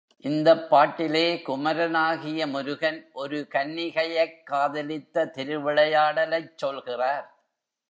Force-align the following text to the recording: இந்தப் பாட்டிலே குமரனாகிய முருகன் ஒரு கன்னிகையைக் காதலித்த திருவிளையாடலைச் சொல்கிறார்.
இந்தப் 0.25 0.69
பாட்டிலே 0.69 1.41
குமரனாகிய 1.41 2.47
முருகன் 2.47 3.09
ஒரு 3.13 3.47
கன்னிகையைக் 3.51 4.43
காதலித்த 4.43 5.29
திருவிளையாடலைச் 5.37 6.57
சொல்கிறார். 6.57 7.27